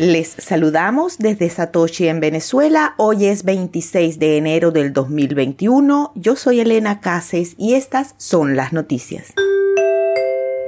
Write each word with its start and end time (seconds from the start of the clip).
Les 0.00 0.34
saludamos 0.38 1.18
desde 1.18 1.50
Satoshi 1.50 2.08
en 2.08 2.20
Venezuela. 2.20 2.94
Hoy 2.96 3.26
es 3.26 3.44
26 3.44 4.18
de 4.18 4.38
enero 4.38 4.70
del 4.70 4.94
2021. 4.94 6.12
Yo 6.14 6.36
soy 6.36 6.60
Elena 6.60 7.00
Cases 7.00 7.54
y 7.58 7.74
estas 7.74 8.14
son 8.16 8.56
las 8.56 8.72
noticias. 8.72 9.34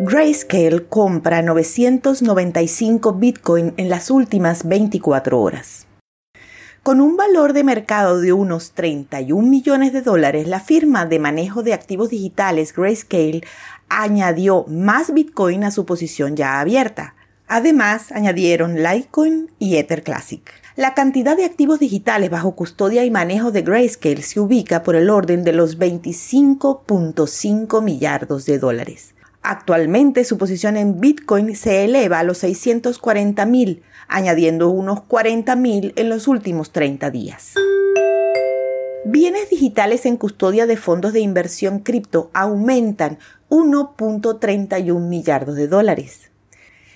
Grayscale 0.00 0.84
compra 0.86 1.40
995 1.40 3.14
Bitcoin 3.14 3.72
en 3.79 3.88
las 3.88 4.10
últimas 4.10 4.68
24 4.68 5.40
horas. 5.40 5.86
Con 6.82 7.00
un 7.00 7.16
valor 7.16 7.54
de 7.54 7.64
mercado 7.64 8.20
de 8.20 8.34
unos 8.34 8.72
31 8.72 9.48
millones 9.48 9.94
de 9.94 10.02
dólares, 10.02 10.46
la 10.46 10.60
firma 10.60 11.06
de 11.06 11.18
manejo 11.18 11.62
de 11.62 11.72
activos 11.72 12.10
digitales 12.10 12.74
Grayscale 12.74 13.40
añadió 13.88 14.66
más 14.68 15.14
Bitcoin 15.14 15.64
a 15.64 15.71
su 15.71 15.86
posición 15.86 16.36
ya 16.36 16.61
abierta. 16.61 17.14
Además, 17.54 18.12
añadieron 18.12 18.82
Litecoin 18.82 19.50
y 19.58 19.76
Ether 19.76 20.02
Classic. 20.02 20.40
La 20.74 20.94
cantidad 20.94 21.36
de 21.36 21.44
activos 21.44 21.80
digitales 21.80 22.30
bajo 22.30 22.56
custodia 22.56 23.04
y 23.04 23.10
manejo 23.10 23.52
de 23.52 23.60
Grayscale 23.60 24.22
se 24.22 24.40
ubica 24.40 24.82
por 24.82 24.96
el 24.96 25.10
orden 25.10 25.44
de 25.44 25.52
los 25.52 25.79
25.5 25.79 27.82
millardos 27.82 28.46
de 28.46 28.58
dólares. 28.58 29.14
Actualmente 29.43 30.24
su 30.24 30.38
posición 30.38 30.79
en 30.79 30.98
Bitcoin 30.98 31.54
se 31.54 31.84
eleva 31.84 32.20
a 32.20 32.22
los 32.22 32.38
640 32.38 33.44
mil, 33.44 33.82
añadiendo 34.08 34.70
unos 34.70 35.02
40 35.02 35.55
mil 35.55 35.92
en 35.96 36.08
los 36.08 36.28
últimos 36.28 36.72
30 36.72 37.10
días. 37.10 37.52
Bienes 39.05 39.50
digitales 39.50 40.06
en 40.06 40.16
custodia 40.16 40.64
de 40.64 40.78
fondos 40.78 41.12
de 41.12 41.20
inversión 41.20 41.80
cripto 41.80 42.30
aumentan 42.32 43.19
1.31 43.50 44.98
millardos 45.00 45.56
de 45.56 45.69
dólares. 45.69 46.31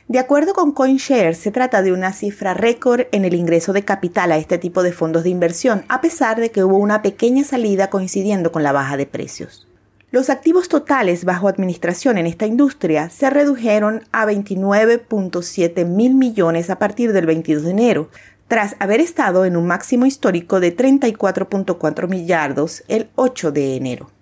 De 0.09 0.21
acuerdo 0.21 0.55
con 0.55 0.71
CoinShare, 0.71 1.35
se 1.35 1.51
trata 1.51 1.83
de 1.83 1.93
una 1.93 2.13
cifra 2.13 2.55
récord 2.55 3.07
en 3.11 3.25
el 3.25 3.35
ingreso 3.35 3.73
de 3.73 3.85
capital 3.85 4.31
a 4.31 4.37
este 4.37 4.57
tipo 4.57 4.85
de 4.85 4.93
fondos 4.93 5.25
de 5.25 5.31
inversión, 5.31 5.85
a 5.89 6.01
pesar 6.01 6.39
de 6.39 6.53
que 6.53 6.63
hubo 6.63 6.77
una 6.77 7.03
pequeña 7.03 7.43
salida 7.43 7.91
coincidiendo 7.91 8.53
con 8.53 8.63
la 8.63 8.71
baja 8.71 8.97
de 8.97 9.07
precios. 9.07 9.67
Los 10.13 10.31
activos 10.31 10.69
totales 10.69 11.25
bajo 11.25 11.49
administración 11.49 12.19
en 12.19 12.27
esta 12.27 12.47
industria 12.47 13.11
se 13.11 13.31
redujeron 13.31 14.05
a 14.13 14.27
29.7 14.27 15.85
mil 15.85 16.15
millones 16.15 16.71
a 16.71 16.79
partir 16.79 17.13
del 17.13 17.27
22 17.27 17.65
de 17.65 17.71
enero, 17.73 18.09
tras 18.47 18.77
haber 18.79 19.01
estado 19.01 19.45
en 19.45 19.57
un 19.57 19.67
máximo 19.67 20.07
histórico 20.07 20.61
de 20.61 20.77
34.4 20.77 22.09
millardos 22.09 22.85
el 22.87 23.09
8 23.17 23.51
de 23.51 23.75
enero. 23.75 24.16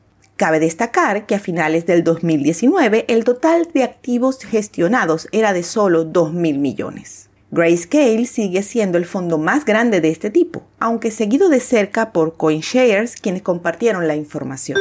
Cabe 0.44 0.60
destacar 0.60 1.24
que 1.24 1.34
a 1.34 1.38
finales 1.38 1.86
del 1.86 2.04
2019 2.04 3.06
el 3.08 3.24
total 3.24 3.66
de 3.72 3.82
activos 3.82 4.40
gestionados 4.40 5.26
era 5.32 5.54
de 5.54 5.62
solo 5.62 6.04
2.000 6.04 6.58
millones. 6.58 7.30
Grayscale 7.50 8.26
sigue 8.26 8.62
siendo 8.62 8.98
el 8.98 9.06
fondo 9.06 9.38
más 9.38 9.64
grande 9.64 10.02
de 10.02 10.10
este 10.10 10.28
tipo, 10.28 10.62
aunque 10.78 11.10
seguido 11.10 11.48
de 11.48 11.60
cerca 11.60 12.12
por 12.12 12.36
CoinShares, 12.36 13.16
quienes 13.16 13.40
compartieron 13.40 14.06
la 14.06 14.16
información. 14.16 14.78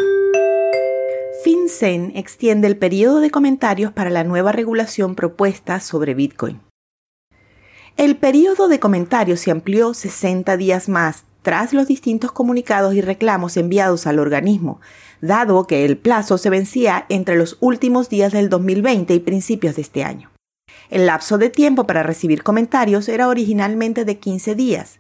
FinCEN 1.46 2.12
extiende 2.14 2.68
el 2.68 2.76
periodo 2.76 3.22
de 3.22 3.32
comentarios 3.32 3.94
para 3.94 4.10
la 4.10 4.26
nueva 4.26 4.52
regulación 4.52 5.16
propuesta 5.16 5.80
sobre 5.80 6.14
Bitcoin. 6.14 6.60
El 7.96 8.18
periodo 8.18 8.68
de 8.68 8.82
comentarios 8.82 9.40
se 9.40 9.52
amplió 9.52 9.94
60 9.94 10.58
días 10.58 10.90
más 10.90 11.24
tras 11.44 11.74
los 11.74 11.88
distintos 11.88 12.32
comunicados 12.32 12.96
y 12.96 13.02
reclamos 13.02 13.58
enviados 13.58 14.08
al 14.08 14.18
organismo, 14.18 14.82
dado 15.22 15.68
que 15.68 15.86
el 15.86 15.98
plazo 15.98 16.38
se 16.38 16.50
vencía 16.50 17.06
entre 17.10 17.36
los 17.36 17.58
últimos 17.60 18.10
días 18.10 18.32
del 18.32 18.50
2020 18.50 19.14
y 19.14 19.20
principios 19.20 19.76
de 19.76 19.84
este 19.84 20.04
año. 20.04 20.32
El 20.90 21.06
lapso 21.06 21.38
de 21.38 21.50
tiempo 21.50 21.86
para 21.86 22.02
recibir 22.02 22.44
comentarios 22.44 23.10
era 23.10 23.28
originalmente 23.28 24.06
de 24.06 24.18
15 24.18 24.56
días, 24.56 25.00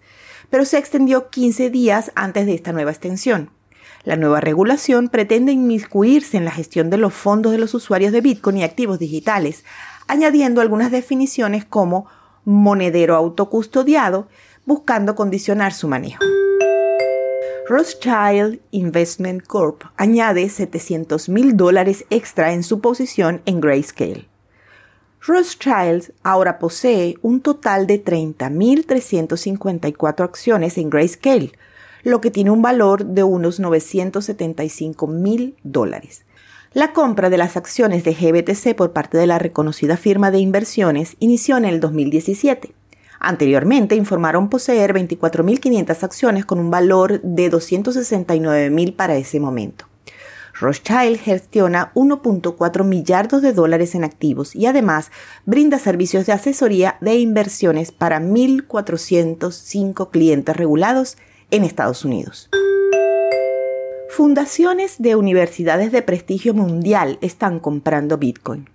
pero 0.49 0.65
se 0.65 0.77
extendió 0.77 1.29
15 1.29 1.69
días 1.69 2.11
antes 2.15 2.45
de 2.45 2.53
esta 2.53 2.73
nueva 2.73 2.91
extensión. 2.91 3.49
La 4.03 4.17
nueva 4.17 4.41
regulación 4.41 5.07
pretende 5.07 5.53
inmiscuirse 5.53 6.35
en 6.35 6.45
la 6.45 6.51
gestión 6.51 6.89
de 6.89 6.97
los 6.97 7.13
fondos 7.13 7.53
de 7.53 7.57
los 7.57 7.73
usuarios 7.73 8.11
de 8.11 8.19
Bitcoin 8.19 8.57
y 8.57 8.63
activos 8.63 8.99
digitales, 8.99 9.63
añadiendo 10.07 10.59
algunas 10.59 10.91
definiciones 10.91 11.63
como 11.63 12.07
monedero 12.43 13.15
autocustodiado, 13.15 14.27
buscando 14.65 15.15
condicionar 15.15 15.73
su 15.73 15.87
manejo. 15.87 16.23
Rothschild 17.67 18.59
Investment 18.71 19.45
Corp 19.47 19.83
añade 19.95 20.49
700 20.49 21.29
mil 21.29 21.55
dólares 21.55 22.05
extra 22.09 22.53
en 22.53 22.63
su 22.63 22.81
posición 22.81 23.41
en 23.45 23.61
Grayscale. 23.61 24.27
Rothschild 25.25 26.11
ahora 26.23 26.59
posee 26.59 27.15
un 27.21 27.39
total 27.39 27.87
de 27.87 28.03
30.354 28.03 30.23
acciones 30.23 30.77
en 30.77 30.89
Grayscale, 30.89 31.53
lo 32.03 32.19
que 32.19 32.31
tiene 32.31 32.51
un 32.51 32.61
valor 32.61 33.05
de 33.05 33.23
unos 33.23 33.61
975 33.61 35.07
mil 35.07 35.55
dólares. 35.63 36.25
La 36.73 36.91
compra 36.91 37.29
de 37.29 37.37
las 37.37 37.55
acciones 37.55 38.03
de 38.03 38.13
GBTC 38.13 38.75
por 38.75 38.91
parte 38.91 39.17
de 39.17 39.27
la 39.27 39.39
reconocida 39.39 39.95
firma 39.95 40.31
de 40.31 40.39
inversiones 40.39 41.15
inició 41.19 41.55
en 41.55 41.63
el 41.63 41.79
2017. 41.79 42.73
Anteriormente 43.23 43.95
informaron 43.95 44.49
poseer 44.49 44.93
24.500 44.93 46.03
acciones 46.03 46.45
con 46.45 46.59
un 46.59 46.69
valor 46.69 47.21
de 47.21 47.49
269.000 47.49 48.95
para 48.97 49.15
ese 49.15 49.39
momento. 49.39 49.85
Rothschild 50.59 51.19
gestiona 51.19 51.93
1.4 51.95 52.83
millardos 52.83 53.41
de 53.41 53.53
dólares 53.53 53.95
en 53.95 54.03
activos 54.03 54.53
y 54.53 54.65
además 54.65 55.09
brinda 55.45 55.79
servicios 55.79 56.25
de 56.25 56.33
asesoría 56.33 56.97
de 56.99 57.15
inversiones 57.15 57.93
para 57.93 58.19
1.405 58.19 60.11
clientes 60.11 60.57
regulados 60.57 61.17
en 61.49 61.63
Estados 61.63 62.03
Unidos. 62.03 62.49
Fundaciones 64.09 65.01
de 65.01 65.15
universidades 65.15 65.93
de 65.93 66.01
prestigio 66.01 66.53
mundial 66.53 67.19
están 67.21 67.61
comprando 67.61 68.17
Bitcoin. 68.17 68.72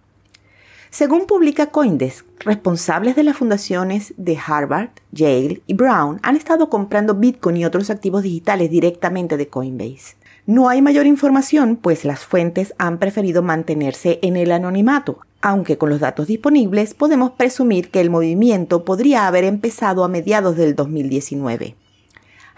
Según 0.91 1.27
publica 1.27 1.67
Coindesk, 1.67 2.25
responsables 2.41 3.15
de 3.15 3.23
las 3.23 3.37
fundaciones 3.37 4.15
de 4.17 4.39
Harvard, 4.39 4.89
Yale 5.13 5.61
y 5.67 5.75
Brown 5.75 6.19
han 6.23 6.35
estado 6.35 6.71
comprando 6.71 7.15
Bitcoin 7.15 7.59
y 7.59 7.67
otros 7.67 7.91
activos 7.91 8.23
digitales 8.23 8.71
directamente 8.71 9.37
de 9.37 9.49
Coinbase. 9.49 10.17
No 10.47 10.71
hay 10.71 10.81
mayor 10.81 11.07
información, 11.07 11.77
pues 11.77 12.07
las 12.07 12.25
fuentes 12.25 12.75
han 12.79 12.99
preferido 12.99 13.43
mantenerse 13.43 14.19
en 14.23 14.39
el 14.39 14.51
anonimato, 14.51 15.19
aunque 15.43 15.77
con 15.77 15.91
los 15.91 16.01
datos 16.01 16.27
disponibles 16.27 16.95
podemos 16.95 17.33
presumir 17.33 17.91
que 17.91 18.01
el 18.01 18.09
movimiento 18.09 18.87
podría 18.87 19.27
haber 19.27 19.45
empezado 19.45 20.05
a 20.05 20.09
mediados 20.09 20.57
del 20.57 20.75
2019. 20.75 21.77